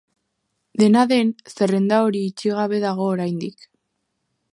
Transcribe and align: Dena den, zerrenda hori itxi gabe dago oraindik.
Dena 0.83 1.03
den, 1.11 1.29
zerrenda 1.51 1.99
hori 2.05 2.21
itxi 2.31 2.53
gabe 2.61 2.81
dago 2.87 3.07
oraindik. 3.17 3.69